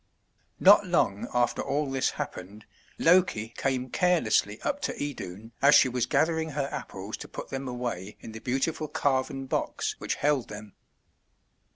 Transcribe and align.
Not 0.59 0.87
long 0.87 1.27
after 1.31 1.61
all 1.61 1.91
this 1.91 2.09
happened, 2.17 2.65
Loki 2.97 3.49
came 3.55 3.91
carelessly 3.91 4.59
up 4.63 4.81
to 4.81 4.99
Idun 4.99 5.51
as 5.61 5.75
she 5.75 5.89
was 5.89 6.07
gathering 6.07 6.49
her 6.49 6.67
Apples 6.71 7.17
to 7.17 7.27
put 7.27 7.49
them 7.49 7.67
away 7.67 8.17
in 8.19 8.31
the 8.31 8.39
beautiful 8.39 8.87
carven 8.87 9.45
box 9.45 9.93
which 9.99 10.15
held 10.15 10.47
them. 10.47 10.73